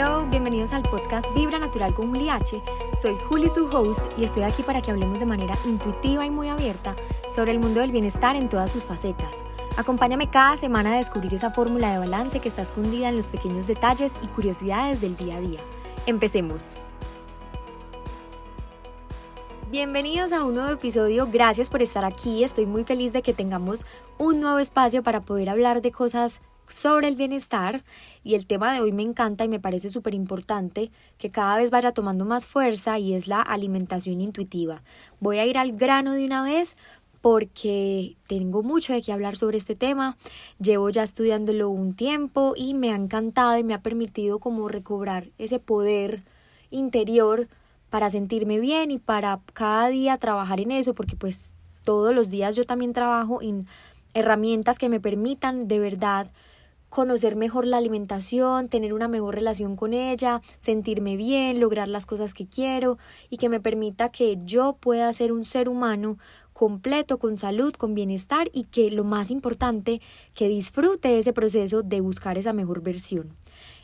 [0.00, 2.62] Hello, bienvenidos al podcast Vibra Natural con Juli H.
[2.94, 6.48] Soy Juli, su host, y estoy aquí para que hablemos de manera intuitiva y muy
[6.48, 6.94] abierta
[7.28, 9.42] sobre el mundo del bienestar en todas sus facetas.
[9.76, 13.66] Acompáñame cada semana a descubrir esa fórmula de balance que está escondida en los pequeños
[13.66, 15.60] detalles y curiosidades del día a día.
[16.06, 16.76] Empecemos.
[19.68, 23.84] Bienvenidos a un nuevo episodio, gracias por estar aquí, estoy muy feliz de que tengamos
[24.16, 27.84] un nuevo espacio para poder hablar de cosas sobre el bienestar
[28.22, 31.70] y el tema de hoy me encanta y me parece súper importante que cada vez
[31.70, 34.82] vaya tomando más fuerza y es la alimentación intuitiva.
[35.20, 36.76] Voy a ir al grano de una vez
[37.20, 40.16] porque tengo mucho de qué hablar sobre este tema.
[40.60, 45.28] Llevo ya estudiándolo un tiempo y me ha encantado y me ha permitido como recobrar
[45.38, 46.22] ese poder
[46.70, 47.48] interior
[47.90, 51.52] para sentirme bien y para cada día trabajar en eso porque pues
[51.84, 53.66] todos los días yo también trabajo en
[54.14, 56.30] herramientas que me permitan de verdad
[56.88, 62.34] conocer mejor la alimentación, tener una mejor relación con ella, sentirme bien, lograr las cosas
[62.34, 62.98] que quiero
[63.30, 66.18] y que me permita que yo pueda ser un ser humano
[66.52, 70.00] completo, con salud, con bienestar y que lo más importante,
[70.34, 73.36] que disfrute ese proceso de buscar esa mejor versión.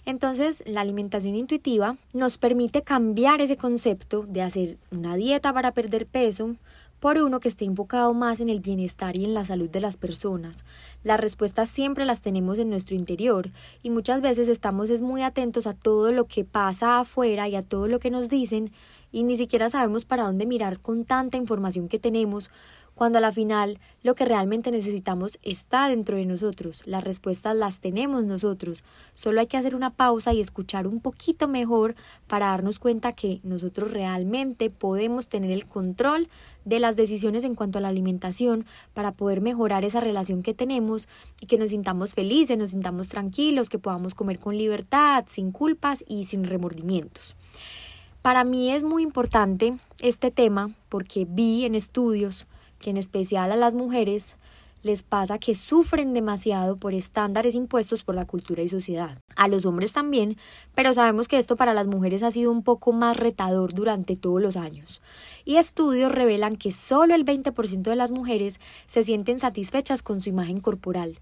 [0.06, 6.06] Entonces, la alimentación intuitiva nos permite cambiar ese concepto de hacer una dieta para perder
[6.06, 6.56] peso
[7.04, 9.98] por uno que esté enfocado más en el bienestar y en la salud de las
[9.98, 10.64] personas.
[11.02, 13.50] Las respuestas siempre las tenemos en nuestro interior
[13.82, 17.62] y muchas veces estamos es muy atentos a todo lo que pasa afuera y a
[17.62, 18.72] todo lo que nos dicen
[19.12, 22.50] y ni siquiera sabemos para dónde mirar con tanta información que tenemos
[22.94, 27.80] cuando a la final lo que realmente necesitamos está dentro de nosotros, las respuestas las
[27.80, 31.94] tenemos nosotros, solo hay que hacer una pausa y escuchar un poquito mejor
[32.26, 36.28] para darnos cuenta que nosotros realmente podemos tener el control
[36.64, 41.08] de las decisiones en cuanto a la alimentación para poder mejorar esa relación que tenemos
[41.40, 46.04] y que nos sintamos felices, nos sintamos tranquilos, que podamos comer con libertad, sin culpas
[46.06, 47.34] y sin remordimientos.
[48.22, 52.46] Para mí es muy importante este tema porque vi en estudios
[52.84, 54.36] que en especial a las mujeres
[54.82, 59.18] les pasa que sufren demasiado por estándares impuestos por la cultura y sociedad.
[59.36, 60.36] A los hombres también,
[60.74, 64.42] pero sabemos que esto para las mujeres ha sido un poco más retador durante todos
[64.42, 65.00] los años.
[65.46, 70.28] Y estudios revelan que solo el 20% de las mujeres se sienten satisfechas con su
[70.28, 71.18] imagen corporal.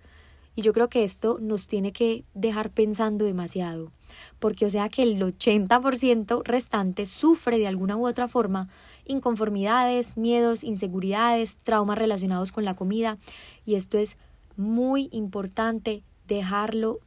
[0.56, 3.92] Y yo creo que esto nos tiene que dejar pensando demasiado,
[4.40, 8.68] porque o sea que el 80% restante sufre de alguna u otra forma
[9.04, 13.18] inconformidades, miedos, inseguridades, traumas relacionados con la comida.
[13.64, 14.16] Y esto es
[14.56, 17.00] muy importante dejarlo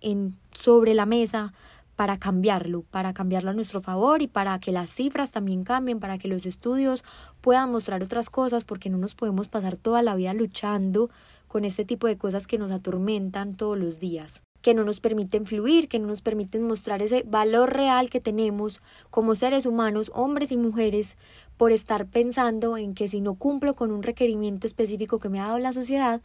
[0.00, 1.52] en sobre la mesa
[1.96, 6.16] para cambiarlo, para cambiarlo a nuestro favor y para que las cifras también cambien, para
[6.16, 7.04] que los estudios
[7.42, 11.10] puedan mostrar otras cosas, porque no nos podemos pasar toda la vida luchando
[11.46, 15.46] con este tipo de cosas que nos atormentan todos los días que no nos permiten
[15.46, 20.52] fluir, que no nos permiten mostrar ese valor real que tenemos como seres humanos, hombres
[20.52, 21.16] y mujeres,
[21.56, 25.46] por estar pensando en que si no cumplo con un requerimiento específico que me ha
[25.46, 26.22] dado la sociedad,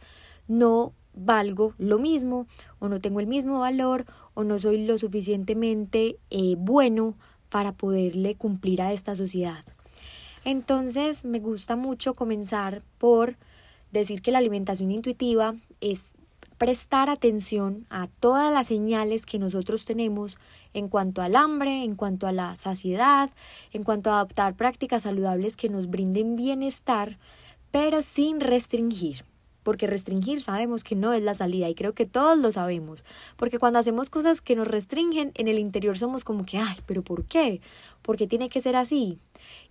[0.48, 2.46] no valgo lo mismo
[2.78, 4.04] o no tengo el mismo valor
[4.34, 7.14] o no soy lo suficientemente eh, bueno
[7.48, 9.64] para poderle cumplir a esta sociedad.
[10.44, 13.36] Entonces me gusta mucho comenzar por
[13.92, 16.15] decir que la alimentación intuitiva es
[16.58, 20.38] prestar atención a todas las señales que nosotros tenemos
[20.74, 23.30] en cuanto al hambre, en cuanto a la saciedad,
[23.72, 27.18] en cuanto a adoptar prácticas saludables que nos brinden bienestar,
[27.70, 29.24] pero sin restringir
[29.66, 33.04] porque restringir sabemos que no es la salida y creo que todos lo sabemos,
[33.36, 37.02] porque cuando hacemos cosas que nos restringen, en el interior somos como que, ay, pero
[37.02, 37.60] ¿por qué?
[38.00, 39.18] ¿Por qué tiene que ser así?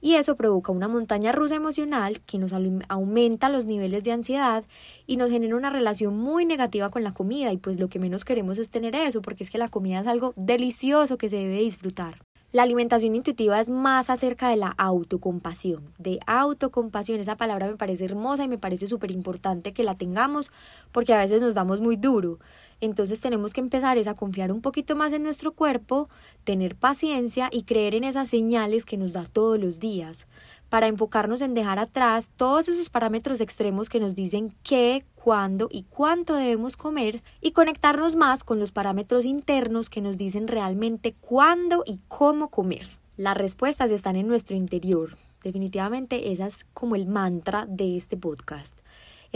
[0.02, 2.52] Y eso provoca una montaña rusa emocional que nos
[2.90, 4.66] aumenta los niveles de ansiedad
[5.08, 8.26] y nos genera una relación muy negativa con la comida y pues lo que menos
[8.26, 11.60] queremos es tener eso, porque es que la comida es algo delicioso que se debe
[11.60, 12.20] disfrutar.
[12.56, 17.20] La alimentación intuitiva es más acerca de la autocompasión, de autocompasión.
[17.20, 20.54] Esa palabra me parece hermosa y me parece súper importante que la tengamos
[20.94, 22.40] porque a veces nos damos muy duro.
[22.80, 26.08] Entonces tenemos que empezar a confiar un poquito más en nuestro cuerpo,
[26.46, 30.26] tener paciencia y creer en esas señales que nos da todos los días
[30.70, 35.84] para enfocarnos en dejar atrás todos esos parámetros extremos que nos dicen qué, cuándo y
[35.84, 41.84] cuánto debemos comer y conectarnos más con los parámetros internos que nos dicen realmente cuándo
[41.86, 42.88] y cómo comer.
[43.18, 45.18] Las respuestas están en nuestro interior.
[45.44, 48.76] Definitivamente esa es como el mantra de este podcast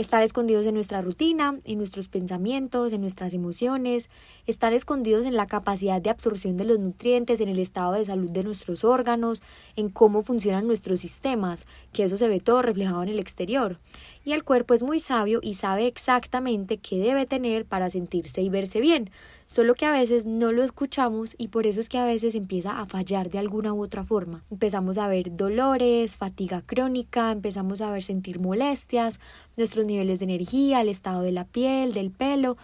[0.00, 4.08] estar escondidos en nuestra rutina, en nuestros pensamientos, en nuestras emociones,
[4.46, 8.30] estar escondidos en la capacidad de absorción de los nutrientes, en el estado de salud
[8.30, 9.42] de nuestros órganos,
[9.76, 13.78] en cómo funcionan nuestros sistemas, que eso se ve todo reflejado en el exterior.
[14.22, 18.50] y el cuerpo es muy sabio y sabe exactamente qué debe tener para sentirse y
[18.50, 19.10] verse bien,
[19.50, 22.78] solo que a veces no lo escuchamos y por eso es que a veces empieza
[22.78, 24.44] a fallar de alguna u otra forma.
[24.48, 29.18] Empezamos a ver dolores, fatiga crónica, empezamos a ver sentir molestias,
[29.56, 32.58] nuestros niveles de energía, el estado de la piel, del pelo,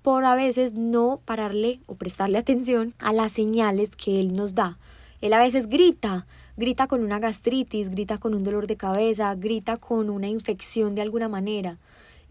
[0.00, 4.78] por a veces no pararle o prestarle atención a las señales que él nos da.
[5.20, 6.26] Él a veces grita,
[6.56, 11.02] grita con una gastritis, grita con un dolor de cabeza, grita con una infección de
[11.02, 11.76] alguna manera.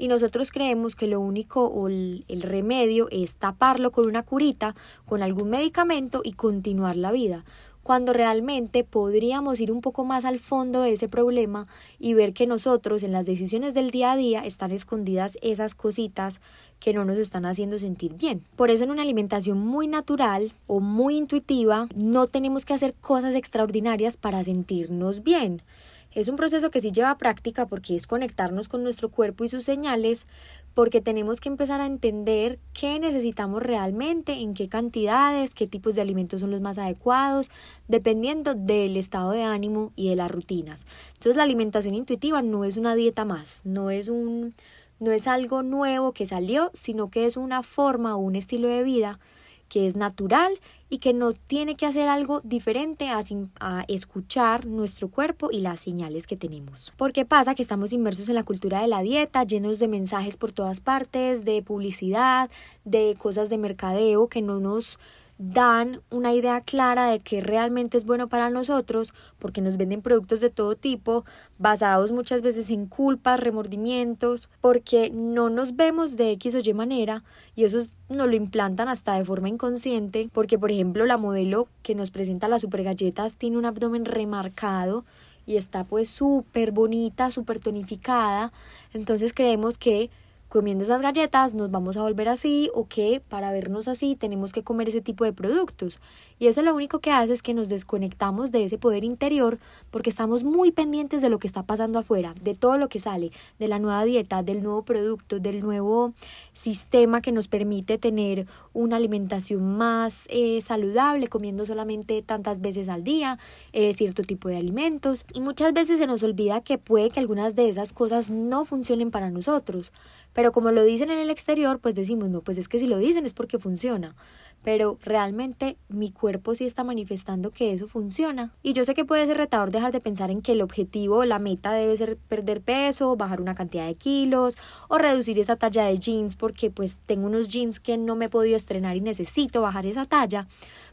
[0.02, 4.74] Y nosotros creemos que lo único o el, remedio es taparlo con una curita,
[5.06, 7.46] con algún medicamento y continuar la vida
[7.84, 11.68] cuando realmente podríamos ir un poco más al fondo de ese problema
[12.00, 16.42] y ver que nosotros en las decisiones del día a día están escondidas esas cositas
[16.80, 18.44] que no nos están haciendo sentir bien.
[18.56, 23.34] Por eso en una alimentación muy natural o muy intuitiva no tenemos que hacer cosas
[23.34, 25.64] extraordinarias para sentirnos bien.
[26.14, 29.64] Es un proceso que sí lleva práctica porque es conectarnos con nuestro cuerpo y sus
[29.64, 30.28] señales,
[30.74, 36.02] porque tenemos que empezar a entender qué necesitamos realmente, en qué cantidades, qué tipos de
[36.02, 37.50] alimentos son los más adecuados,
[37.88, 40.86] dependiendo del estado de ánimo y de las rutinas.
[41.14, 44.54] Entonces la alimentación intuitiva no es una dieta más, no es un
[45.00, 48.84] no es algo nuevo que salió, sino que es una forma o un estilo de
[48.84, 49.20] vida
[49.68, 50.60] que es natural
[50.92, 53.22] y que no tiene que hacer algo diferente a,
[53.62, 56.92] a, escuchar nuestro cuerpo y las señales que tenemos.
[56.98, 60.52] Porque pasa que estamos inmersos en la cultura de la dieta, llenos de mensajes por
[60.52, 62.52] todas partes, de publicidad,
[62.84, 65.00] de cosas de mercadeo que no nos
[65.44, 70.40] dan una idea clara de que realmente es bueno para nosotros porque nos venden productos
[70.40, 71.26] de todo tipo
[71.58, 77.24] basados muchas veces en culpas, remordimientos, porque no nos vemos de X o Y manera
[77.56, 81.96] y eso nos lo implantan hasta de forma inconsciente porque por ejemplo la modelo que
[81.96, 85.06] nos presenta las super galletas tiene un abdomen remarcado
[85.48, 88.54] y está pues súper bonita, súper tonificada,
[88.94, 90.12] entonces creemos que
[90.52, 94.64] comiendo esas galletas nos vamos a volver así o que para vernos así tenemos que
[94.64, 96.02] comer ese tipo de productos.
[96.40, 99.60] Y eso lo único que hace es que nos desconectamos de ese poder interior
[99.92, 103.32] porque estamos muy pendientes de lo que está pasando afuera, de todo lo que sale,
[103.60, 106.14] de la nueva dieta, del nuevo producto, del nuevo
[106.52, 113.06] sistema que nos permite tener una alimentación más eh, saludable, comiendo solamente tantas veces al
[113.06, 113.40] día,
[113.72, 115.26] eh, cierto tipo de alimentos.
[115.34, 119.12] Y muchas veces se nos olvida que puede que algunas de esas cosas no funcionen
[119.12, 119.94] para nosotros.
[120.34, 122.98] Pero como lo dicen en el exterior, pues decimos, no, pues es que si lo
[122.98, 124.16] dicen es porque funciona.
[124.64, 128.54] Pero realmente mi cuerpo sí está manifestando que eso funciona.
[128.62, 131.40] Y yo sé que puede ser retador dejar de pensar en que el objetivo la
[131.40, 134.58] meta debe ser perder peso, bajar una cantidad de kilos
[134.88, 138.30] o reducir esa talla de jeans porque pues tengo unos jeans que no me he
[138.30, 140.48] podido estrenar y necesito bajar esa talla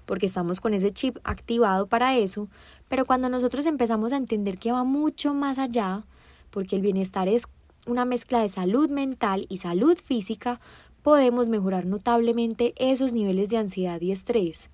[0.07, 2.49] porque estamos con ese chip activado para eso.
[2.89, 6.05] Pero cuando nosotros empezamos a entender que va mucho más allá,
[6.51, 7.47] porque el bienestar es
[7.89, 10.61] una mezcla de salud mental y salud física,
[11.03, 14.69] podemos mejorar notablemente esos niveles de ansiedad y estrés.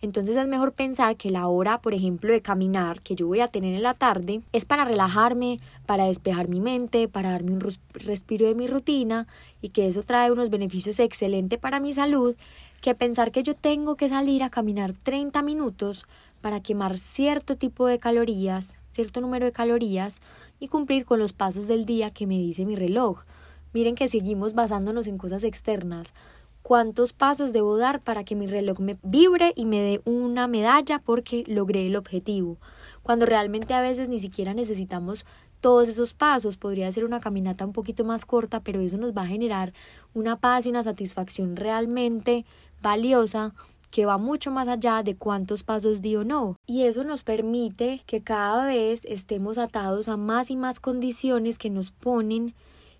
[0.00, 3.46] Entonces es mejor pensar que la hora, por ejemplo, de caminar que yo voy a
[3.46, 7.64] tener en la tarde es para relajarme, para despejar mi mente, para darme un
[7.94, 9.28] respiro de mi rutina
[9.60, 12.34] y que eso trae unos beneficios excelentes para mi salud,
[12.80, 16.06] que pensar que yo tengo que salir a caminar 30 minutos
[16.40, 20.20] para quemar cierto tipo de calorías, cierto número de calorías
[20.62, 23.24] y cumplir con los pasos del día que me dice mi reloj.
[23.72, 26.14] Miren que seguimos basándonos en cosas externas.
[26.62, 31.00] ¿Cuántos pasos debo dar para que mi reloj me vibre y me dé una medalla
[31.00, 32.58] porque logré el objetivo?
[33.02, 35.26] Cuando realmente a veces ni siquiera necesitamos
[35.60, 36.58] todos esos pasos.
[36.58, 39.72] Podría ser una caminata un poquito más corta, pero eso nos va a generar
[40.14, 42.44] una paz y una satisfacción realmente
[42.80, 43.52] valiosa
[43.92, 46.56] que va mucho más allá de cuántos pasos di o no.
[46.66, 51.70] Y eso nos permite que cada vez estemos atados a más y más condiciones que
[51.70, 52.54] nos ponen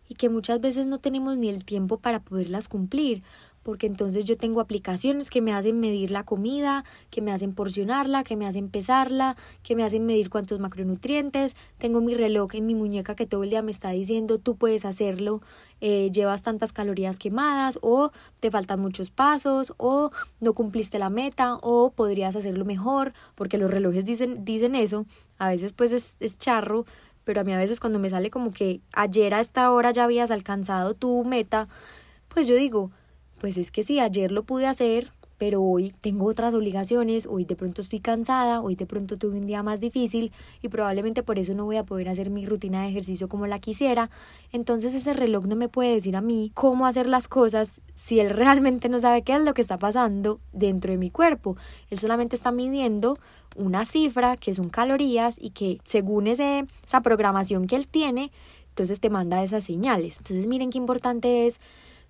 [0.08, 3.22] y que muchas veces no tenemos ni el tiempo para poderlas cumplir
[3.62, 8.24] porque entonces yo tengo aplicaciones que me hacen medir la comida, que me hacen porcionarla,
[8.24, 12.74] que me hacen pesarla, que me hacen medir cuántos macronutrientes, tengo mi reloj en mi
[12.74, 15.42] muñeca que todo el día me está diciendo tú puedes hacerlo,
[15.84, 21.56] eh, llevas tantas calorías quemadas o te faltan muchos pasos o no cumpliste la meta
[21.60, 25.06] o podrías hacerlo mejor, porque los relojes dicen, dicen eso,
[25.38, 26.86] a veces pues es, es charro,
[27.24, 30.04] pero a mí a veces cuando me sale como que ayer a esta hora ya
[30.04, 31.66] habías alcanzado tu meta,
[32.28, 32.92] pues yo digo,
[33.40, 35.10] pues es que si ayer lo pude hacer,
[35.42, 39.46] pero hoy tengo otras obligaciones, hoy de pronto estoy cansada, hoy de pronto tuve un
[39.48, 40.30] día más difícil
[40.62, 43.58] y probablemente por eso no voy a poder hacer mi rutina de ejercicio como la
[43.58, 44.08] quisiera.
[44.52, 48.30] Entonces ese reloj no me puede decir a mí cómo hacer las cosas si él
[48.36, 51.56] realmente no sabe qué es lo que está pasando dentro de mi cuerpo.
[51.90, 53.18] Él solamente está midiendo
[53.56, 58.30] una cifra que son calorías y que según ese, esa programación que él tiene,
[58.68, 60.18] entonces te manda esas señales.
[60.18, 61.58] Entonces miren qué importante es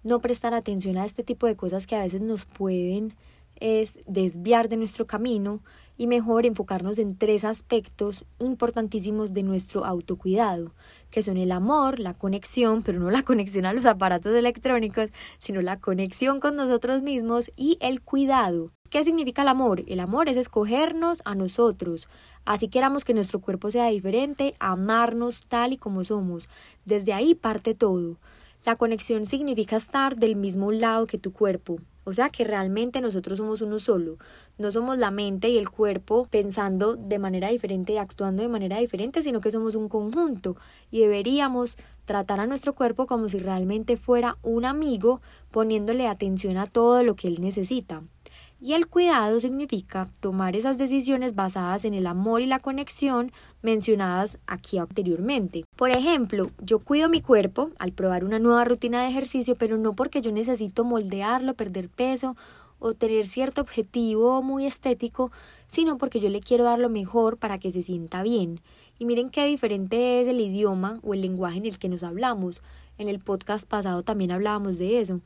[0.02, 3.14] no prestar atención a este tipo de cosas que a veces nos pueden
[3.56, 5.60] es desviar de nuestro camino
[5.96, 10.74] y mejor enfocarnos en tres aspectos importantísimos de nuestro autocuidado,
[11.10, 15.62] que son el amor, la conexión, pero no la conexión a los aparatos electrónicos, sino
[15.62, 18.68] la conexión con nosotros mismos y el cuidado.
[18.90, 19.84] ¿Qué significa el amor?
[19.86, 22.08] El amor es escogernos a nosotros,
[22.44, 26.48] así queramos que nuestro cuerpo sea diferente, amarnos tal y como somos.
[26.84, 28.18] Desde ahí parte todo.
[28.64, 33.38] La conexión significa estar del mismo lado que tu cuerpo, o sea que realmente nosotros
[33.38, 34.18] somos uno solo.
[34.56, 38.78] No somos la mente y el cuerpo pensando de manera diferente y actuando de manera
[38.78, 40.56] diferente, sino que somos un conjunto
[40.92, 46.66] y deberíamos tratar a nuestro cuerpo como si realmente fuera un amigo, poniéndole atención a
[46.66, 48.04] todo lo que él necesita.
[48.64, 54.38] Y el cuidado significa tomar esas decisiones basadas en el amor y la conexión mencionadas
[54.46, 55.64] aquí anteriormente.
[55.74, 59.94] Por ejemplo, yo cuido mi cuerpo al probar una nueva rutina de ejercicio, pero no
[59.94, 62.36] porque yo necesito moldearlo, perder peso
[62.78, 65.32] o tener cierto objetivo muy estético,
[65.66, 68.60] sino porque yo le quiero dar lo mejor para que se sienta bien.
[68.96, 72.62] Y miren qué diferente es el idioma o el lenguaje en el que nos hablamos.
[72.96, 75.20] En el podcast pasado también hablábamos de eso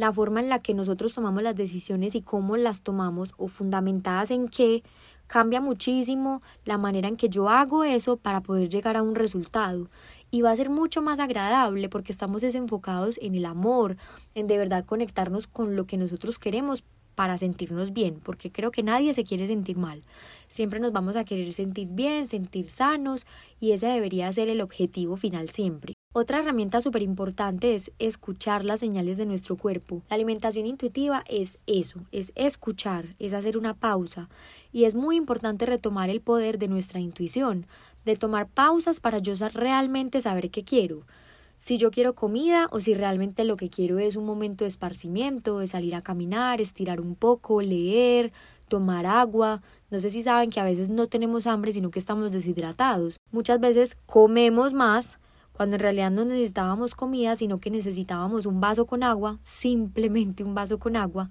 [0.00, 4.30] la forma en la que nosotros tomamos las decisiones y cómo las tomamos o fundamentadas
[4.30, 4.82] en qué
[5.26, 9.90] cambia muchísimo la manera en que yo hago eso para poder llegar a un resultado.
[10.30, 13.98] Y va a ser mucho más agradable porque estamos desenfocados en el amor,
[14.34, 16.82] en de verdad conectarnos con lo que nosotros queremos
[17.14, 20.02] para sentirnos bien, porque creo que nadie se quiere sentir mal.
[20.48, 23.26] Siempre nos vamos a querer sentir bien, sentir sanos
[23.60, 25.99] y ese debería ser el objetivo final siempre.
[26.12, 30.02] Otra herramienta súper importante es escuchar las señales de nuestro cuerpo.
[30.10, 34.28] La alimentación intuitiva es eso, es escuchar, es hacer una pausa.
[34.72, 37.68] Y es muy importante retomar el poder de nuestra intuición,
[38.04, 41.06] de tomar pausas para yo realmente saber qué quiero.
[41.58, 45.60] Si yo quiero comida o si realmente lo que quiero es un momento de esparcimiento,
[45.60, 48.32] de salir a caminar, estirar un poco, leer,
[48.66, 49.62] tomar agua.
[49.92, 53.16] No sé si saben que a veces no tenemos hambre, sino que estamos deshidratados.
[53.30, 55.19] Muchas veces comemos más
[55.60, 60.54] cuando en realidad no necesitábamos comida, sino que necesitábamos un vaso con agua, simplemente un
[60.54, 61.28] vaso con agua.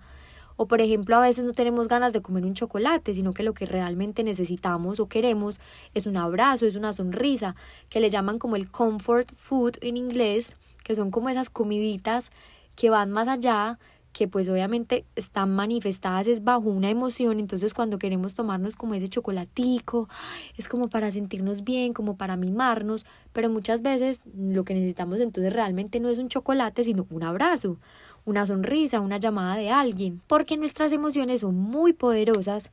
[0.55, 3.55] O por ejemplo, a veces no tenemos ganas de comer un chocolate, sino que lo
[3.55, 5.59] que realmente necesitamos o queremos
[5.95, 7.55] es un abrazo, es una sonrisa,
[7.89, 12.29] que le llaman como el comfort food en inglés, que son como esas comiditas
[12.75, 13.79] que van más allá
[14.11, 19.07] que pues obviamente están manifestadas es bajo una emoción, entonces cuando queremos tomarnos como ese
[19.07, 20.09] chocolatico,
[20.57, 25.53] es como para sentirnos bien, como para mimarnos, pero muchas veces lo que necesitamos entonces
[25.53, 27.77] realmente no es un chocolate, sino un abrazo,
[28.25, 32.71] una sonrisa, una llamada de alguien, porque nuestras emociones son muy poderosas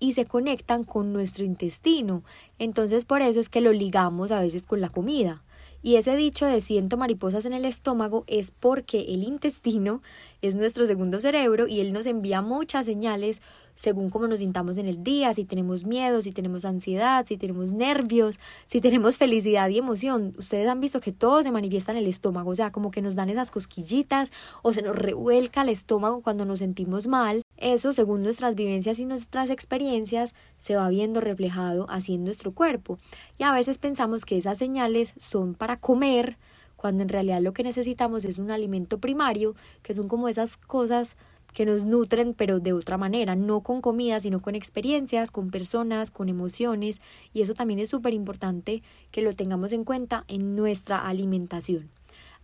[0.00, 2.22] y se conectan con nuestro intestino,
[2.58, 5.42] entonces por eso es que lo ligamos a veces con la comida.
[5.82, 10.02] Y ese dicho de siento mariposas en el estómago es porque el intestino
[10.42, 13.40] es nuestro segundo cerebro y él nos envía muchas señales
[13.78, 17.72] según cómo nos sintamos en el día, si tenemos miedo, si tenemos ansiedad, si tenemos
[17.72, 20.34] nervios, si tenemos felicidad y emoción.
[20.36, 23.14] Ustedes han visto que todo se manifiesta en el estómago, o sea, como que nos
[23.14, 24.32] dan esas cosquillitas
[24.62, 27.42] o se nos revuelca el estómago cuando nos sentimos mal.
[27.56, 32.98] Eso, según nuestras vivencias y nuestras experiencias, se va viendo reflejado así en nuestro cuerpo.
[33.38, 36.36] Y a veces pensamos que esas señales son para comer,
[36.74, 41.16] cuando en realidad lo que necesitamos es un alimento primario, que son como esas cosas
[41.52, 46.10] que nos nutren, pero de otra manera, no con comida, sino con experiencias, con personas,
[46.10, 47.00] con emociones,
[47.32, 51.90] y eso también es súper importante que lo tengamos en cuenta en nuestra alimentación.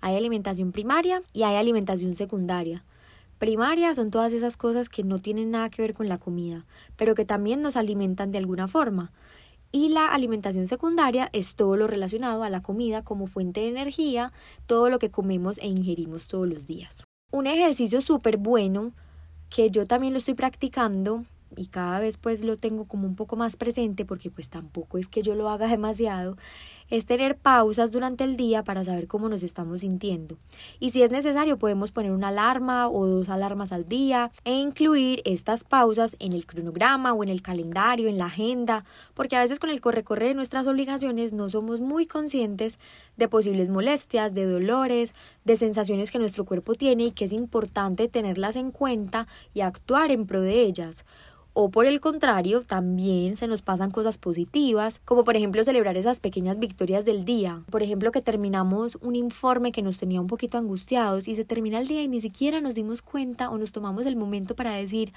[0.01, 2.85] Hay alimentación primaria y hay alimentación secundaria.
[3.39, 6.65] Primaria son todas esas cosas que no tienen nada que ver con la comida,
[6.97, 9.13] pero que también nos alimentan de alguna forma.
[9.73, 14.33] Y la alimentación secundaria es todo lo relacionado a la comida como fuente de energía,
[14.67, 17.04] todo lo que comemos e ingerimos todos los días.
[17.35, 18.93] Un ejercicio súper bueno
[19.51, 21.25] que yo también lo estoy practicando
[21.57, 25.09] y cada vez pues lo tengo como un poco más presente porque pues tampoco es
[25.09, 26.37] que yo lo haga demasiado,
[26.91, 30.37] es tener pausas durante el día para saber cómo nos estamos sintiendo.
[30.81, 35.23] Y si es necesario podemos poner una alarma o dos alarmas al día e incluir
[35.25, 39.59] estas pausas en el cronograma o en el calendario, en la agenda, porque a veces
[39.59, 42.79] con el corre-corre de nuestras obligaciones no somos muy conscientes
[43.17, 45.15] de posibles molestias, de dolores,
[45.45, 50.11] de sensaciones que nuestro cuerpo tiene y que es importante tenerlas en cuenta y actuar
[50.11, 51.05] en pro de ellas.
[51.57, 56.19] O por el contrario, también se nos pasan cosas positivas, como por ejemplo celebrar esas
[56.19, 57.63] pequeñas victorias del día.
[57.71, 61.79] Por ejemplo, que terminamos un informe que nos tenía un poquito angustiados y se termina
[61.79, 65.13] el día y ni siquiera nos dimos cuenta o nos tomamos el momento para decir,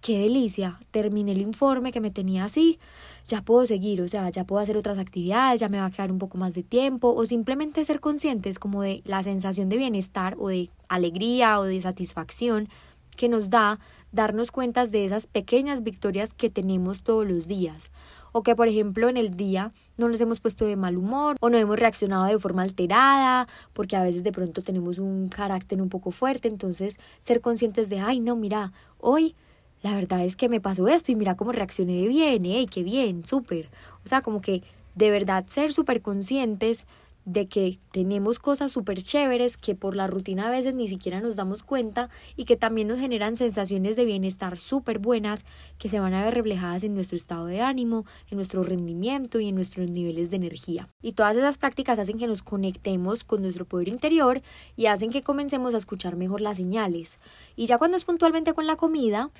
[0.00, 2.78] qué delicia, terminé el informe que me tenía así,
[3.26, 6.10] ya puedo seguir, o sea, ya puedo hacer otras actividades, ya me va a quedar
[6.10, 10.36] un poco más de tiempo, o simplemente ser conscientes como de la sensación de bienestar
[10.38, 12.70] o de alegría o de satisfacción
[13.16, 13.80] que nos da
[14.16, 17.90] darnos cuenta de esas pequeñas victorias que tenemos todos los días.
[18.32, 21.48] O que, por ejemplo, en el día no nos hemos puesto de mal humor o
[21.48, 25.88] no hemos reaccionado de forma alterada, porque a veces de pronto tenemos un carácter un
[25.88, 26.48] poco fuerte.
[26.48, 29.36] Entonces, ser conscientes de, ay, no, mira, hoy
[29.82, 32.66] la verdad es que me pasó esto y mira cómo reaccioné de bien, ¡eh!
[32.68, 33.24] ¡Qué bien!
[33.24, 33.68] ¡Súper!
[34.04, 34.62] O sea, como que
[34.94, 36.86] de verdad ser súper conscientes
[37.26, 41.34] de que tenemos cosas súper chéveres que por la rutina a veces ni siquiera nos
[41.34, 45.44] damos cuenta y que también nos generan sensaciones de bienestar súper buenas
[45.76, 49.48] que se van a ver reflejadas en nuestro estado de ánimo, en nuestro rendimiento y
[49.48, 50.88] en nuestros niveles de energía.
[51.02, 54.40] Y todas esas prácticas hacen que nos conectemos con nuestro poder interior
[54.76, 57.18] y hacen que comencemos a escuchar mejor las señales.
[57.56, 59.30] Y ya cuando es puntualmente con la comida,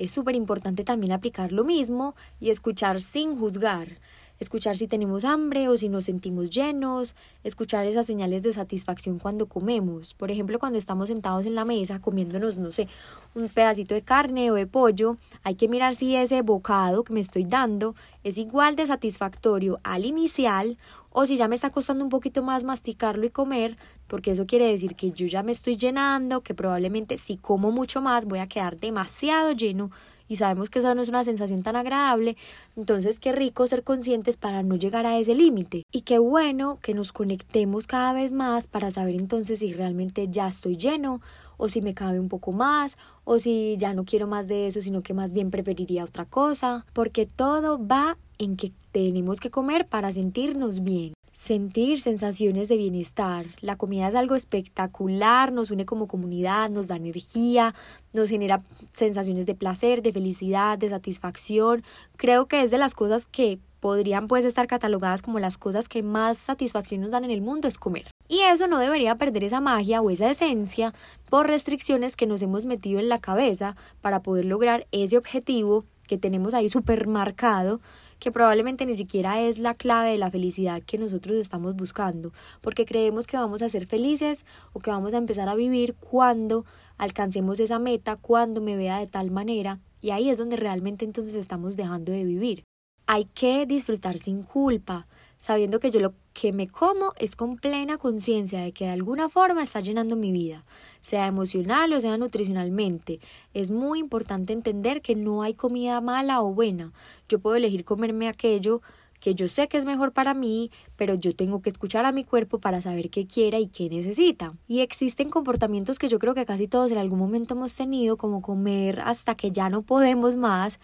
[0.00, 3.98] es súper importante también aplicar lo mismo y escuchar sin juzgar.
[4.40, 9.46] Escuchar si tenemos hambre o si nos sentimos llenos, escuchar esas señales de satisfacción cuando
[9.46, 10.14] comemos.
[10.14, 12.88] Por ejemplo, cuando estamos sentados en la mesa comiéndonos, no sé,
[13.34, 17.20] un pedacito de carne o de pollo, hay que mirar si ese bocado que me
[17.20, 20.78] estoy dando es igual de satisfactorio al inicial
[21.10, 23.76] o si ya me está costando un poquito más masticarlo y comer,
[24.06, 28.00] porque eso quiere decir que yo ya me estoy llenando, que probablemente si como mucho
[28.00, 29.90] más voy a quedar demasiado lleno
[30.28, 32.36] y sabemos que esa no es una sensación tan agradable,
[32.76, 35.84] entonces qué rico ser conscientes para no llegar a ese límite.
[35.90, 40.48] Y qué bueno que nos conectemos cada vez más para saber entonces si realmente ya
[40.48, 41.20] estoy lleno
[41.56, 44.80] o si me cabe un poco más o si ya no quiero más de eso,
[44.80, 49.86] sino que más bien preferiría otra cosa, porque todo va en que tenemos que comer
[49.86, 53.46] para sentirnos bien sentir sensaciones de bienestar.
[53.60, 57.76] La comida es algo espectacular, nos une como comunidad, nos da energía,
[58.12, 61.84] nos genera sensaciones de placer, de felicidad, de satisfacción.
[62.16, 66.02] Creo que es de las cosas que podrían pues estar catalogadas como las cosas que
[66.02, 68.10] más satisfacción nos dan en el mundo es comer.
[68.26, 70.92] Y eso no debería perder esa magia o esa esencia
[71.30, 76.18] por restricciones que nos hemos metido en la cabeza para poder lograr ese objetivo que
[76.18, 77.80] tenemos ahí súper marcado
[78.18, 82.84] que probablemente ni siquiera es la clave de la felicidad que nosotros estamos buscando, porque
[82.84, 86.64] creemos que vamos a ser felices o que vamos a empezar a vivir cuando
[86.96, 91.34] alcancemos esa meta, cuando me vea de tal manera, y ahí es donde realmente entonces
[91.34, 92.64] estamos dejando de vivir.
[93.06, 95.06] Hay que disfrutar sin culpa,
[95.38, 99.28] sabiendo que yo lo que me como es con plena conciencia de que de alguna
[99.28, 100.64] forma está llenando mi vida,
[101.02, 103.18] sea emocional o sea nutricionalmente.
[103.54, 106.92] Es muy importante entender que no hay comida mala o buena.
[107.28, 108.82] Yo puedo elegir comerme aquello
[109.18, 112.22] que yo sé que es mejor para mí, pero yo tengo que escuchar a mi
[112.22, 114.54] cuerpo para saber qué quiera y qué necesita.
[114.68, 118.42] Y existen comportamientos que yo creo que casi todos en algún momento hemos tenido, como
[118.42, 120.78] comer hasta que ya no podemos más,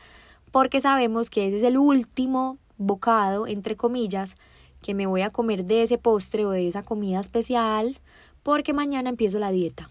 [0.51, 4.35] porque sabemos que ese es el último bocado, entre comillas,
[4.85, 7.99] que me voy a comer de ese postre o de esa comida especial,
[8.43, 9.89] porque mañana empiezo la dieta.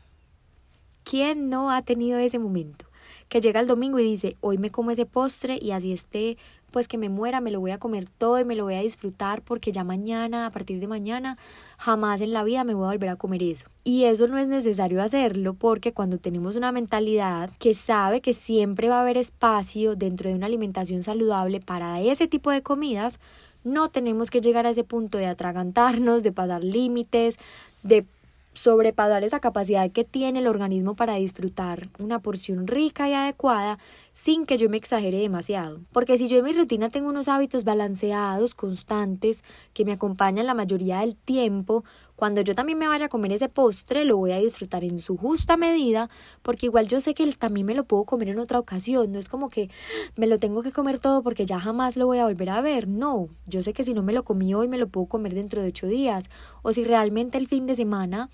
[1.03, 2.86] ¿Quién no ha tenido ese momento?
[3.27, 6.38] Que llega el domingo y dice, hoy me como ese postre y así esté,
[6.69, 8.82] pues que me muera, me lo voy a comer todo y me lo voy a
[8.82, 11.39] disfrutar porque ya mañana, a partir de mañana,
[11.79, 13.69] jamás en la vida me voy a volver a comer eso.
[13.84, 18.89] Y eso no es necesario hacerlo porque cuando tenemos una mentalidad que sabe que siempre
[18.89, 23.19] va a haber espacio dentro de una alimentación saludable para ese tipo de comidas,
[23.63, 27.38] no tenemos que llegar a ese punto de atragantarnos, de pasar límites,
[27.84, 28.06] de
[28.54, 33.80] sobrepasar esa capacidad que tiene el organismo para disfrutar una porción rica y adecuada
[34.13, 35.80] sin que yo me exagere demasiado.
[35.91, 40.54] Porque si yo en mi rutina tengo unos hábitos balanceados, constantes, que me acompañan la
[40.54, 41.84] mayoría del tiempo,
[42.15, 45.17] cuando yo también me vaya a comer ese postre, lo voy a disfrutar en su
[45.17, 46.10] justa medida,
[46.41, 49.12] porque igual yo sé que también me lo puedo comer en otra ocasión.
[49.12, 49.69] No es como que
[50.15, 52.88] me lo tengo que comer todo porque ya jamás lo voy a volver a ver.
[52.88, 55.62] No, yo sé que si no me lo comí hoy, me lo puedo comer dentro
[55.62, 56.30] de ocho días.
[56.62, 58.30] O si realmente el fin de semana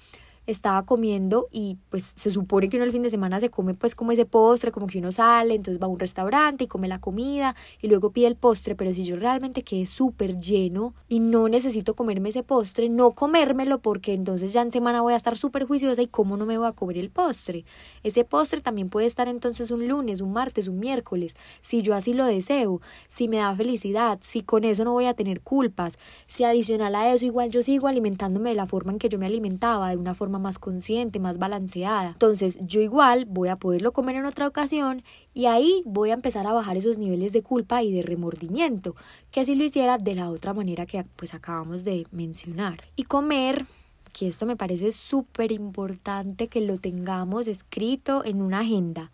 [0.51, 3.93] estaba comiendo y pues se supone que uno el fin de semana se come pues
[3.93, 6.99] como ese postre, como que uno sale, entonces va a un restaurante y come la
[6.99, 11.47] comida y luego pide el postre, pero si yo realmente quedé súper lleno y no
[11.49, 15.65] necesito comerme ese postre, no comérmelo porque entonces ya en semana voy a estar súper
[15.65, 17.63] juiciosa y cómo no me voy a comer el postre.
[18.01, 22.13] Ese postre también puede estar entonces un lunes, un martes, un miércoles, si yo así
[22.13, 26.43] lo deseo, si me da felicidad, si con eso no voy a tener culpas, si
[26.43, 29.89] adicional a eso igual yo sigo alimentándome de la forma en que yo me alimentaba,
[29.89, 32.10] de una forma más consciente, más balanceada.
[32.10, 36.47] Entonces yo igual voy a poderlo comer en otra ocasión y ahí voy a empezar
[36.47, 38.95] a bajar esos niveles de culpa y de remordimiento,
[39.32, 42.84] que si lo hiciera de la otra manera que pues acabamos de mencionar.
[42.95, 43.65] Y comer
[44.13, 49.12] que esto me parece súper importante que lo tengamos escrito en una agenda.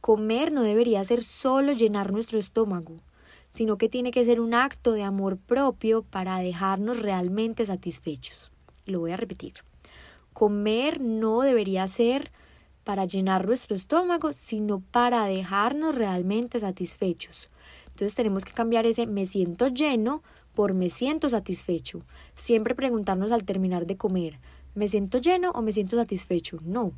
[0.00, 2.94] comer no debería ser solo llenar nuestro estómago,
[3.50, 8.52] sino que tiene que ser un acto de amor propio para dejarnos realmente satisfechos.
[8.84, 9.54] Lo voy a repetir.
[10.36, 12.30] Comer no debería ser
[12.84, 17.48] para llenar nuestro estómago, sino para dejarnos realmente satisfechos.
[17.86, 20.22] Entonces tenemos que cambiar ese me siento lleno
[20.54, 22.02] por me siento satisfecho.
[22.36, 24.38] Siempre preguntarnos al terminar de comer,
[24.74, 26.58] ¿me siento lleno o me siento satisfecho?
[26.62, 26.92] No,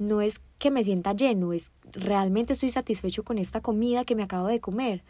[0.00, 4.24] no es que me sienta lleno, es realmente estoy satisfecho con esta comida que me
[4.24, 5.04] acabo de comer.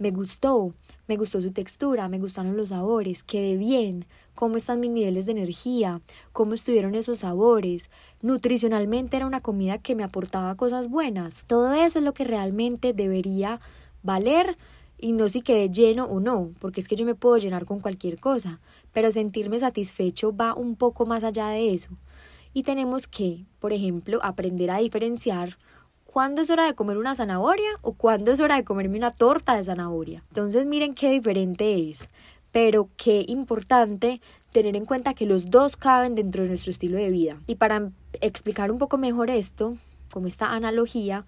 [0.00, 0.72] Me gustó,
[1.08, 5.32] me gustó su textura, me gustaron los sabores, quedé bien, cómo están mis niveles de
[5.32, 6.00] energía,
[6.32, 7.90] cómo estuvieron esos sabores.
[8.22, 11.44] Nutricionalmente era una comida que me aportaba cosas buenas.
[11.46, 13.60] Todo eso es lo que realmente debería
[14.02, 14.56] valer
[14.96, 17.80] y no si quedé lleno o no, porque es que yo me puedo llenar con
[17.80, 18.58] cualquier cosa,
[18.94, 21.90] pero sentirme satisfecho va un poco más allá de eso.
[22.54, 25.58] Y tenemos que, por ejemplo, aprender a diferenciar
[26.12, 29.54] cuándo es hora de comer una zanahoria o cuándo es hora de comerme una torta
[29.54, 30.24] de zanahoria.
[30.30, 32.08] Entonces miren qué diferente es,
[32.50, 34.20] pero qué importante
[34.50, 37.36] tener en cuenta que los dos caben dentro de nuestro estilo de vida.
[37.46, 39.76] Y para explicar un poco mejor esto,
[40.12, 41.24] como esta analogía,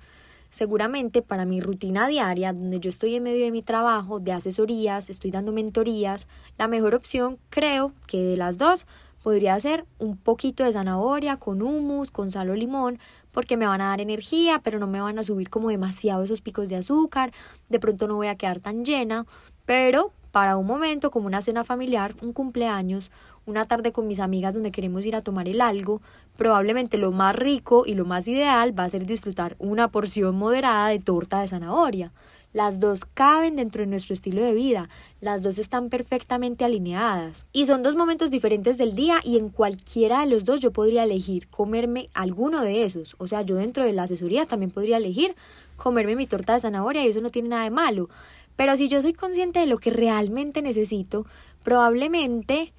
[0.50, 5.10] seguramente para mi rutina diaria, donde yo estoy en medio de mi trabajo, de asesorías,
[5.10, 6.26] estoy dando mentorías,
[6.58, 8.86] la mejor opción creo que de las dos
[9.22, 12.98] podría ser un poquito de zanahoria con hummus, con sal o limón,
[13.32, 16.40] porque me van a dar energía, pero no me van a subir como demasiado esos
[16.40, 17.32] picos de azúcar,
[17.68, 19.26] de pronto no voy a quedar tan llena,
[19.64, 23.10] pero para un momento como una cena familiar, un cumpleaños,
[23.44, 26.00] una tarde con mis amigas donde queremos ir a tomar el algo,
[26.36, 30.88] probablemente lo más rico y lo más ideal va a ser disfrutar una porción moderada
[30.88, 32.12] de torta de zanahoria.
[32.52, 34.90] Las dos caben dentro de nuestro estilo de vida,
[35.22, 37.46] las dos están perfectamente alineadas.
[37.52, 41.04] Y son dos momentos diferentes del día y en cualquiera de los dos yo podría
[41.04, 43.16] elegir comerme alguno de esos.
[43.18, 45.34] O sea, yo dentro de la asesoría también podría elegir
[45.76, 48.10] comerme mi torta de zanahoria y eso no tiene nada de malo.
[48.56, 51.24] Pero si yo soy consciente de lo que realmente necesito,
[51.62, 52.74] probablemente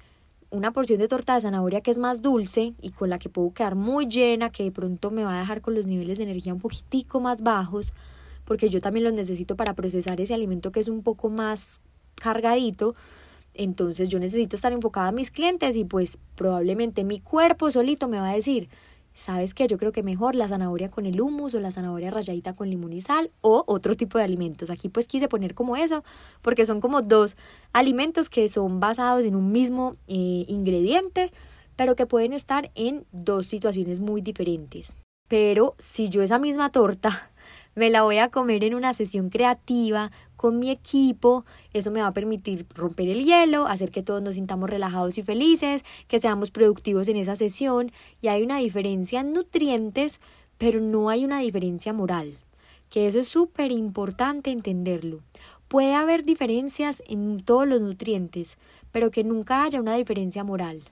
[0.50, 3.52] una porción de torta de zanahoria que es más dulce y con la que puedo
[3.52, 6.54] quedar muy llena, que de pronto me va a dejar con los niveles de energía
[6.54, 7.92] un poquitico más bajos,
[8.44, 11.80] porque yo también los necesito para procesar ese alimento que es un poco más
[12.14, 12.94] cargadito.
[13.54, 18.18] Entonces yo necesito estar enfocada a mis clientes y pues probablemente mi cuerpo solito me
[18.18, 18.68] va a decir,
[19.14, 19.68] ¿sabes qué?
[19.68, 22.92] Yo creo que mejor la zanahoria con el hummus o la zanahoria rayadita con limón
[22.92, 24.70] y sal o otro tipo de alimentos.
[24.70, 26.02] Aquí pues quise poner como eso
[26.42, 27.36] porque son como dos
[27.72, 31.32] alimentos que son basados en un mismo eh, ingrediente
[31.76, 34.94] pero que pueden estar en dos situaciones muy diferentes.
[35.28, 37.30] Pero si yo esa misma torta
[37.74, 41.44] me la voy a comer en una sesión creativa con mi equipo.
[41.72, 45.22] Eso me va a permitir romper el hielo, hacer que todos nos sintamos relajados y
[45.22, 47.92] felices, que seamos productivos en esa sesión.
[48.20, 50.20] Y hay una diferencia en nutrientes,
[50.58, 52.36] pero no hay una diferencia moral.
[52.90, 55.20] Que eso es súper importante entenderlo.
[55.66, 58.58] Puede haber diferencias en todos los nutrientes,
[58.92, 60.82] pero que nunca haya una diferencia moral.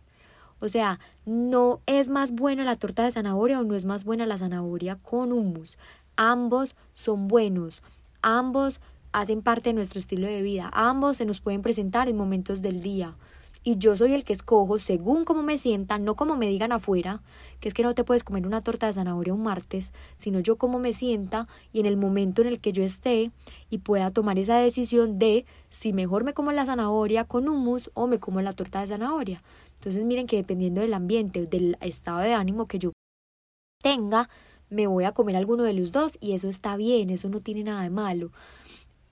[0.59, 4.27] O sea, no es más buena la torta de zanahoria o no es más buena
[4.27, 5.77] la zanahoria con hummus.
[6.17, 7.83] Ambos son buenos,
[8.23, 8.81] ambos
[9.13, 12.83] hacen parte de nuestro estilo de vida, ambos se nos pueden presentar en momentos del
[12.83, 13.17] día.
[13.65, 17.23] Y yo soy el que escojo según cómo me sienta, no como me digan afuera,
[17.61, 20.57] que es que no te puedes comer una torta de zanahoria un martes, sino yo
[20.57, 23.31] cómo me sienta y en el momento en el que yo esté
[23.71, 28.09] y pueda tomar esa decisión de si mejor me como la zanahoria con hummus o
[28.09, 29.45] me como la torta de zanahoria.
[29.77, 32.93] Entonces miren que dependiendo del ambiente, del estado de ánimo que yo
[33.81, 34.29] tenga,
[34.73, 37.63] me voy a comer alguno de los dos y eso está bien, eso no tiene
[37.63, 38.33] nada de malo.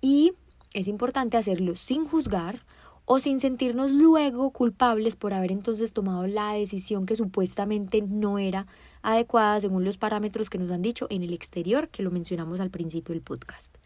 [0.01, 0.33] Y
[0.73, 2.65] es importante hacerlo sin juzgar
[3.05, 8.67] o sin sentirnos luego culpables por haber entonces tomado la decisión que supuestamente no era
[9.03, 12.71] adecuada según los parámetros que nos han dicho en el exterior, que lo mencionamos al
[12.71, 13.77] principio del podcast.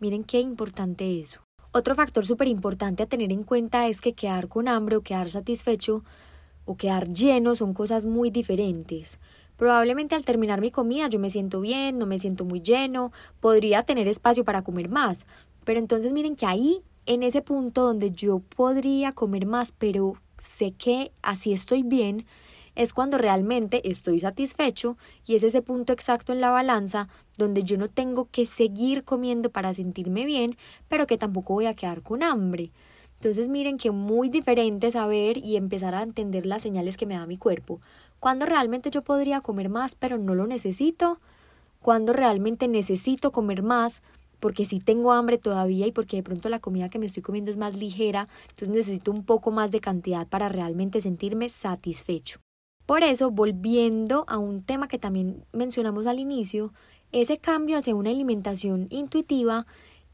[0.00, 1.40] Miren qué importante eso.
[1.72, 5.30] Otro factor súper importante a tener en cuenta es que quedar con hambre o quedar
[5.30, 6.04] satisfecho
[6.64, 9.18] o quedar lleno son cosas muy diferentes.
[9.56, 13.82] Probablemente al terminar mi comida yo me siento bien, no me siento muy lleno, podría
[13.84, 15.26] tener espacio para comer más.
[15.64, 20.72] Pero entonces miren que ahí, en ese punto donde yo podría comer más, pero sé
[20.72, 22.26] que así estoy bien,
[22.74, 27.78] es cuando realmente estoy satisfecho y es ese punto exacto en la balanza donde yo
[27.78, 30.56] no tengo que seguir comiendo para sentirme bien,
[30.88, 32.72] pero que tampoco voy a quedar con hambre.
[33.24, 37.24] Entonces miren que muy diferente saber y empezar a entender las señales que me da
[37.24, 37.80] mi cuerpo.
[38.20, 41.20] Cuando realmente yo podría comer más, pero no lo necesito.
[41.80, 44.02] Cuando realmente necesito comer más,
[44.40, 47.50] porque sí tengo hambre todavía y porque de pronto la comida que me estoy comiendo
[47.50, 52.40] es más ligera, entonces necesito un poco más de cantidad para realmente sentirme satisfecho.
[52.84, 56.74] Por eso, volviendo a un tema que también mencionamos al inicio,
[57.10, 59.66] Ese cambio hacia una alimentación intuitiva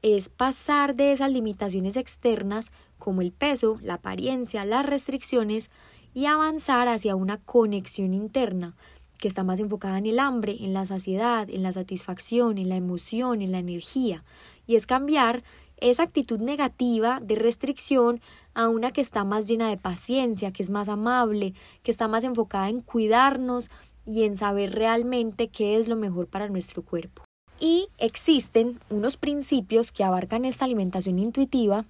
[0.03, 5.71] es pasar de esas limitaciones externas como el peso, la apariencia, las restricciones
[6.15, 8.77] y avanzar hacia una conexión interna
[9.19, 12.77] que está más enfocada en el hambre, en la saciedad, en la satisfacción, en la
[12.77, 14.25] emoción, en la energía.
[14.67, 15.43] Y es cambiar
[15.77, 18.21] esa actitud negativa de restricción
[18.55, 22.25] a una que está más llena de paciencia, que es más amable, que está más
[22.25, 23.71] enfocada en cuidarnos
[24.07, 27.25] y en saber realmente qué es lo mejor para nuestro cuerpo.
[27.59, 31.85] Y existen unos principios que abarcan esta alimentación intuitiva,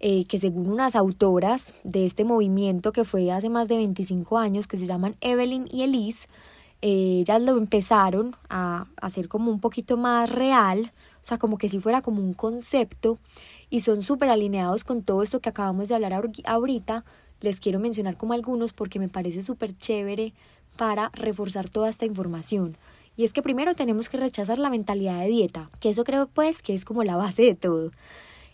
[0.00, 4.66] eh, que según unas autoras de este movimiento que fue hace más de 25 años,
[4.66, 6.26] que se llaman Evelyn y Elise,
[6.82, 10.90] eh, ellas lo empezaron a hacer como un poquito más real,
[11.22, 13.18] o sea, como que si fuera como un concepto,
[13.68, 17.04] y son súper alineados con todo esto que acabamos de hablar ahorita.
[17.40, 20.34] Les quiero mencionar como algunos porque me parece súper chévere
[20.76, 22.76] para reforzar toda esta información.
[23.16, 26.62] Y es que primero tenemos que rechazar la mentalidad de dieta, que eso creo pues
[26.62, 27.90] que es como la base de todo.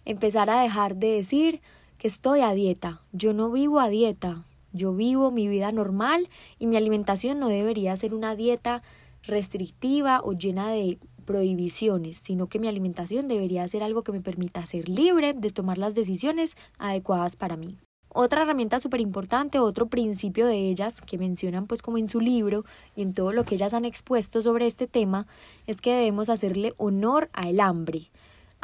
[0.07, 1.61] Empezar a dejar de decir
[1.99, 6.29] que estoy a dieta, yo no vivo a dieta, yo vivo mi vida normal
[6.61, 8.85] y mi alimentación no debería ser una dieta
[9.25, 14.65] restrictiva o llena de prohibiciones, sino que mi alimentación debería ser algo que me permita
[14.65, 17.77] ser libre de tomar las decisiones adecuadas para mí.
[18.09, 22.65] Otra herramienta súper importante, otro principio de ellas que mencionan pues como en su libro
[22.95, 25.27] y en todo lo que ellas han expuesto sobre este tema,
[25.67, 28.13] es que debemos hacerle honor al hambre,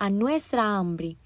[0.03, 1.17] a nuestra hambre.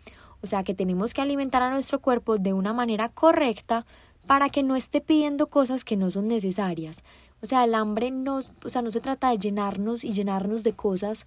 [0.42, 3.86] O sea que tenemos que alimentar a nuestro cuerpo de una manera correcta
[4.26, 7.02] para que no esté pidiendo cosas que no son necesarias.
[7.40, 10.74] O sea, el hambre no, o sea, no se trata de llenarnos y llenarnos de
[10.74, 11.26] cosas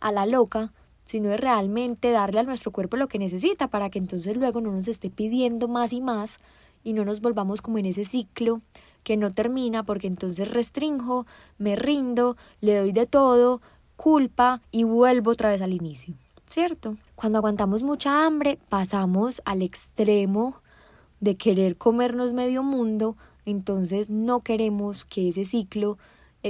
[0.00, 0.72] a la loca,
[1.04, 4.72] sino de realmente darle a nuestro cuerpo lo que necesita para que entonces luego no
[4.72, 6.38] nos esté pidiendo más y más
[6.84, 8.62] y no nos volvamos como en ese ciclo
[9.02, 11.26] que no termina porque entonces restringo,
[11.58, 13.60] me rindo, le doy de todo,
[13.96, 16.14] culpa y vuelvo otra vez al inicio,
[16.48, 16.96] ¿cierto?
[17.14, 20.56] Cuando aguantamos mucha hambre pasamos al extremo
[21.20, 25.98] de querer comernos medio mundo, entonces no queremos que ese ciclo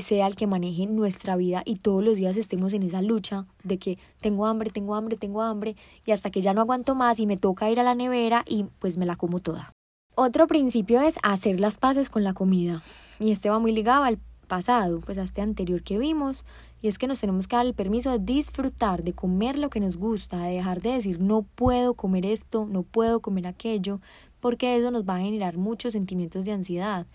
[0.00, 3.78] sea el que maneje nuestra vida y todos los días estemos en esa lucha de
[3.78, 7.26] que tengo hambre, tengo hambre, tengo hambre y hasta que ya no aguanto más y
[7.26, 9.72] me toca ir a la nevera y pues me la como toda.
[10.14, 12.82] Otro principio es hacer las paces con la comida
[13.18, 16.44] y este va muy ligado al pasado, pues a este anterior que vimos
[16.80, 19.80] y es que nos tenemos que dar el permiso de disfrutar, de comer lo que
[19.80, 24.00] nos gusta, de dejar de decir no puedo comer esto, no puedo comer aquello,
[24.40, 27.06] porque eso nos va a generar muchos sentimientos de ansiedad.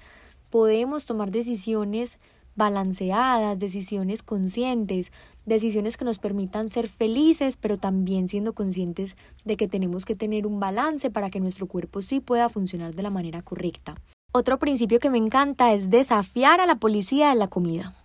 [0.49, 2.19] Podemos tomar decisiones
[2.55, 5.11] balanceadas, decisiones conscientes,
[5.45, 10.45] decisiones que nos permitan ser felices, pero también siendo conscientes de que tenemos que tener
[10.45, 13.95] un balance para que nuestro cuerpo sí pueda funcionar de la manera correcta.
[14.31, 18.02] Otro principio que me encanta es desafiar a la policía de la comida.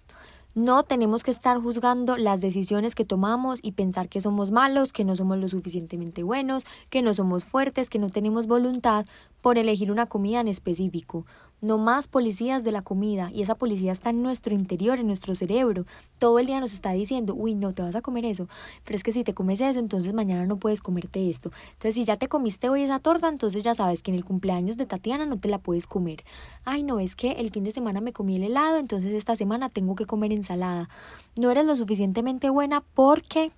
[0.58, 5.04] No tenemos que estar juzgando las decisiones que tomamos y pensar que somos malos, que
[5.04, 9.06] no somos lo suficientemente buenos, que no somos fuertes, que no tenemos voluntad
[9.40, 11.26] por elegir una comida en específico
[11.60, 15.34] no más policías de la comida y esa policía está en nuestro interior, en nuestro
[15.34, 15.86] cerebro.
[16.18, 18.48] Todo el día nos está diciendo, uy, no te vas a comer eso,
[18.84, 21.50] pero es que si te comes eso, entonces mañana no puedes comerte esto.
[21.72, 24.76] Entonces, si ya te comiste hoy esa torta, entonces ya sabes que en el cumpleaños
[24.76, 26.24] de Tatiana no te la puedes comer.
[26.64, 29.68] Ay, no, es que el fin de semana me comí el helado, entonces esta semana
[29.68, 30.88] tengo que comer ensalada.
[31.36, 33.50] No eres lo suficientemente buena porque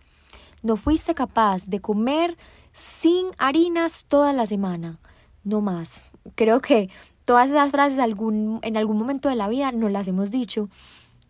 [0.63, 2.37] no fuiste capaz de comer
[2.73, 4.99] sin harinas toda la semana.
[5.43, 6.11] No más.
[6.35, 6.91] Creo que
[7.31, 10.69] Todas esas frases en algún momento de la vida nos las hemos dicho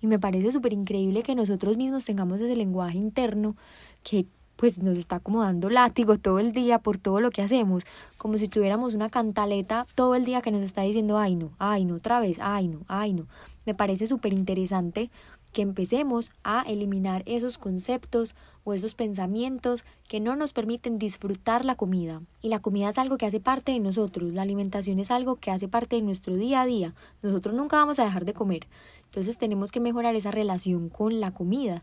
[0.00, 3.54] y me parece súper increíble que nosotros mismos tengamos ese lenguaje interno
[4.02, 4.24] que
[4.56, 7.84] pues nos está como dando látigo todo el día por todo lo que hacemos,
[8.16, 11.84] como si tuviéramos una cantaleta todo el día que nos está diciendo, ay no, ay
[11.84, 13.26] no, otra vez, ay no, ay no.
[13.66, 15.10] Me parece súper interesante
[15.52, 21.76] que empecemos a eliminar esos conceptos o esos pensamientos que no nos permiten disfrutar la
[21.76, 22.22] comida.
[22.42, 25.50] Y la comida es algo que hace parte de nosotros, la alimentación es algo que
[25.50, 26.94] hace parte de nuestro día a día.
[27.22, 28.66] Nosotros nunca vamos a dejar de comer.
[29.04, 31.82] Entonces tenemos que mejorar esa relación con la comida,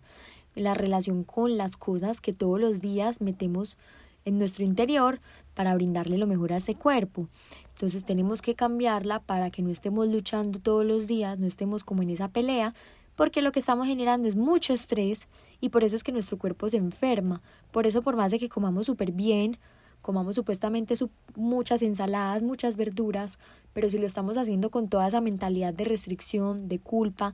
[0.55, 3.77] la relación con las cosas que todos los días metemos
[4.25, 5.21] en nuestro interior
[5.53, 7.29] para brindarle lo mejor a ese cuerpo.
[7.73, 12.01] Entonces tenemos que cambiarla para que no estemos luchando todos los días, no estemos como
[12.01, 12.73] en esa pelea,
[13.15, 15.27] porque lo que estamos generando es mucho estrés
[15.59, 17.41] y por eso es que nuestro cuerpo se enferma.
[17.71, 19.57] Por eso por más de que comamos súper bien,
[20.01, 20.95] comamos supuestamente
[21.35, 23.39] muchas ensaladas, muchas verduras,
[23.73, 27.33] pero si lo estamos haciendo con toda esa mentalidad de restricción, de culpa,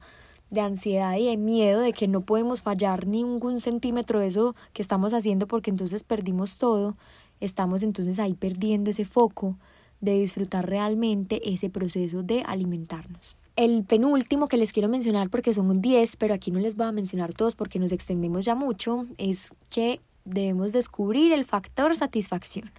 [0.50, 4.82] de ansiedad y de miedo de que no podemos fallar ningún centímetro de eso que
[4.82, 6.96] estamos haciendo porque entonces perdimos todo,
[7.40, 9.58] estamos entonces ahí perdiendo ese foco
[10.00, 13.36] de disfrutar realmente ese proceso de alimentarnos.
[13.56, 16.92] El penúltimo que les quiero mencionar, porque son 10, pero aquí no les voy a
[16.92, 22.72] mencionar todos porque nos extendemos ya mucho, es que debemos descubrir el factor satisfacción.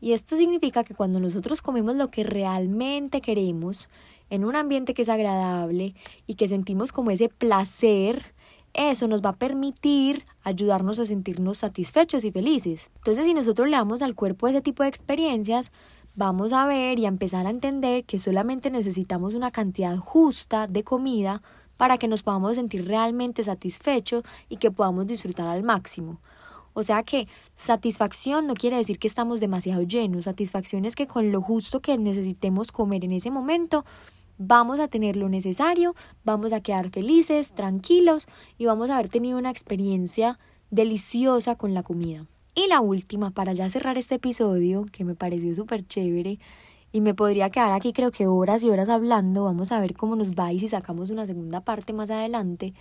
[0.00, 3.88] Y esto significa que cuando nosotros comemos lo que realmente queremos,
[4.30, 5.94] en un ambiente que es agradable
[6.26, 8.32] y que sentimos como ese placer,
[8.72, 12.90] eso nos va a permitir ayudarnos a sentirnos satisfechos y felices.
[12.96, 15.72] Entonces, si nosotros le damos al cuerpo ese tipo de experiencias,
[16.14, 20.84] vamos a ver y a empezar a entender que solamente necesitamos una cantidad justa de
[20.84, 21.42] comida
[21.76, 26.20] para que nos podamos sentir realmente satisfechos y que podamos disfrutar al máximo.
[26.72, 31.32] O sea que satisfacción no quiere decir que estamos demasiado llenos, satisfacción es que con
[31.32, 33.84] lo justo que necesitemos comer en ese momento,
[34.38, 35.94] vamos a tener lo necesario,
[36.24, 40.38] vamos a quedar felices, tranquilos y vamos a haber tenido una experiencia
[40.70, 42.26] deliciosa con la comida.
[42.54, 46.40] Y la última, para ya cerrar este episodio, que me pareció súper chévere,
[46.92, 50.16] y me podría quedar aquí creo que horas y horas hablando, vamos a ver cómo
[50.16, 52.74] nos va y si sacamos una segunda parte más adelante,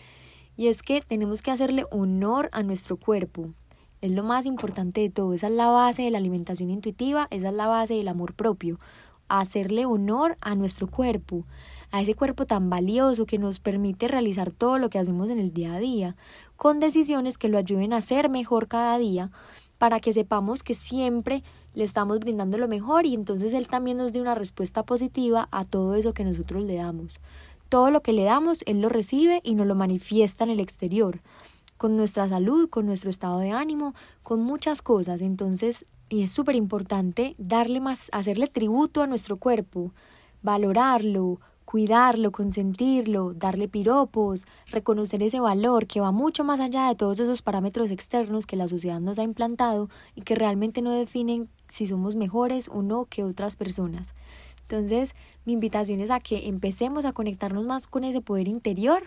[0.58, 3.54] y es que tenemos que hacerle honor a nuestro cuerpo.
[4.02, 7.50] Es lo más importante de todo, esa es la base de la alimentación intuitiva, esa
[7.50, 8.80] es la base del amor propio,
[9.28, 11.46] hacerle honor a nuestro cuerpo,
[11.92, 15.54] a ese cuerpo tan valioso que nos permite realizar todo lo que hacemos en el
[15.54, 16.16] día a día,
[16.60, 19.32] con decisiones que lo ayuden a ser mejor cada día,
[19.78, 21.42] para que sepamos que siempre
[21.74, 25.64] le estamos brindando lo mejor y entonces Él también nos dé una respuesta positiva a
[25.64, 27.22] todo eso que nosotros le damos.
[27.70, 31.22] Todo lo que le damos, Él lo recibe y nos lo manifiesta en el exterior,
[31.78, 35.22] con nuestra salud, con nuestro estado de ánimo, con muchas cosas.
[35.22, 39.94] Entonces, y es súper importante darle más, hacerle tributo a nuestro cuerpo,
[40.42, 47.20] valorarlo, cuidarlo, consentirlo, darle piropos, reconocer ese valor que va mucho más allá de todos
[47.20, 51.86] esos parámetros externos que la sociedad nos ha implantado y que realmente no definen si
[51.86, 54.16] somos mejores o no que otras personas.
[54.62, 55.14] Entonces,
[55.46, 59.04] mi invitación es a que empecemos a conectarnos más con ese poder interior,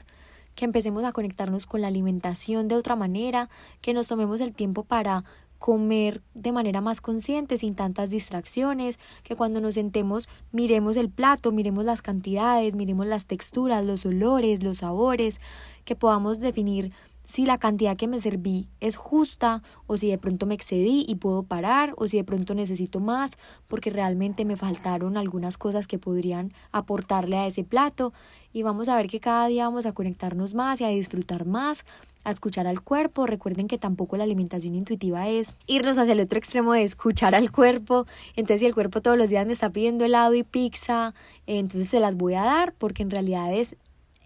[0.55, 3.49] que empecemos a conectarnos con la alimentación de otra manera,
[3.81, 5.25] que nos tomemos el tiempo para
[5.63, 11.53] comer de manera más consciente, sin tantas distracciones, que cuando nos sentemos miremos el plato,
[11.53, 15.41] miremos las cantidades, miremos las texturas, los olores, los sabores,
[15.85, 20.47] que podamos definir si la cantidad que me serví es justa o si de pronto
[20.47, 25.17] me excedí y puedo parar o si de pronto necesito más porque realmente me faltaron
[25.17, 28.13] algunas cosas que podrían aportarle a ese plato.
[28.53, 31.85] Y vamos a ver que cada día vamos a conectarnos más y a disfrutar más
[32.25, 33.27] a escuchar al cuerpo.
[33.27, 37.51] Recuerden que tampoco la alimentación intuitiva es irnos hacia el otro extremo de escuchar al
[37.53, 38.07] cuerpo.
[38.37, 41.15] Entonces, si el cuerpo todos los días me está pidiendo helado y pizza,
[41.47, 43.77] entonces se las voy a dar porque en realidad es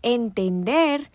[0.03, 1.11] entender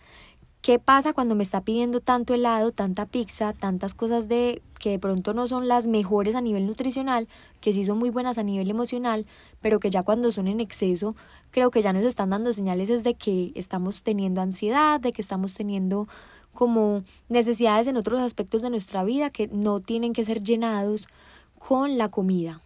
[0.62, 4.98] qué pasa cuando me está pidiendo tanto helado, tanta pizza, tantas cosas de que de
[4.98, 7.28] pronto no son las mejores a nivel nutricional,
[7.60, 9.26] que sí son muy buenas a nivel emocional,
[9.60, 11.16] pero que ya cuando son en exceso,
[11.50, 15.22] creo que ya nos están dando señales es de que estamos teniendo ansiedad, de que
[15.22, 16.08] estamos teniendo
[16.52, 21.08] como necesidades en otros aspectos de nuestra vida que no tienen que ser llenados
[21.58, 22.60] con la comida.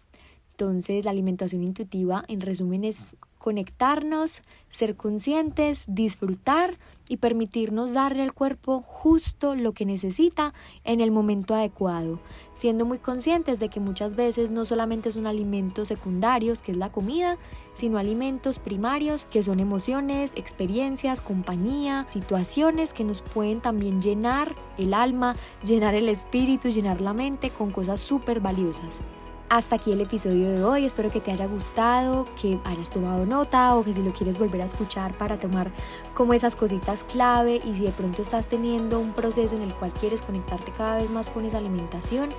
[0.51, 3.15] Entonces la alimentación intuitiva en resumen es
[3.47, 11.13] conectarnos, ser conscientes, disfrutar y permitirnos darle al cuerpo justo lo que necesita en el
[11.13, 12.19] momento adecuado,
[12.55, 16.91] siendo muy conscientes de que muchas veces no solamente son alimentos secundarios, que es la
[16.91, 17.39] comida,
[17.73, 24.93] sino alimentos primarios, que son emociones, experiencias, compañía, situaciones que nos pueden también llenar el
[24.93, 29.03] alma, llenar el espíritu, llenar la mente con cosas súper valiosas.
[29.49, 33.77] Hasta aquí el episodio de hoy, espero que te haya gustado, que hayas tomado nota
[33.77, 35.71] o que si lo quieres volver a escuchar para tomar
[36.15, 39.93] como esas cositas clave y si de pronto estás teniendo un proceso en el cual
[39.93, 42.31] quieres conectarte cada vez más con esa alimentación,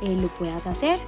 [0.00, 0.98] eh, lo puedas hacer.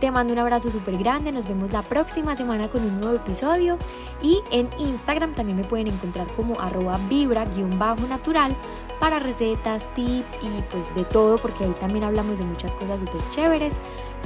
[0.00, 3.76] Te mando un abrazo súper grande, nos vemos la próxima semana con un nuevo episodio
[4.22, 8.56] y en Instagram también me pueden encontrar como arroba vibra-natural
[8.98, 13.20] para recetas, tips y pues de todo porque ahí también hablamos de muchas cosas súper
[13.28, 13.78] chéveres.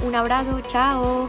[0.03, 1.27] Un abrazo, chao.